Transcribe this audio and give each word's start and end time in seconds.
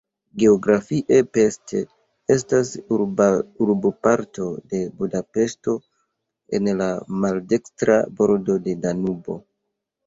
Geografie 0.43 1.17
Pest 1.37 1.73
estas 2.35 2.71
urboparto 3.67 4.49
de 4.73 4.83
Budapeŝto 5.03 5.77
en 6.61 6.75
la 6.83 6.91
maldekstra 7.25 8.01
bordo 8.21 8.63
de 8.69 8.81
Danubo. 8.89 9.41